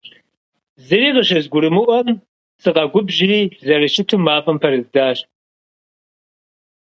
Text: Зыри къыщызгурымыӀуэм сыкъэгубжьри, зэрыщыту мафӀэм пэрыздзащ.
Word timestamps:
Зыри 0.85 1.09
къыщызгурымыӀуэм 1.15 2.07
сыкъэгубжьри, 2.61 3.41
зэрыщыту 3.65 4.21
мафӀэм 4.25 4.57
пэрыздзащ. 4.61 5.17